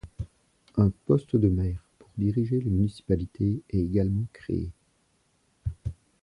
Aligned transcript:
Un 0.77 0.89
poste 1.05 1.35
de 1.35 1.47
maire 1.47 1.85
pour 1.99 2.09
diriger 2.17 2.59
les 2.59 2.71
municipalités 2.71 3.61
est 3.69 3.77
également 3.77 4.25
créé. 4.33 4.71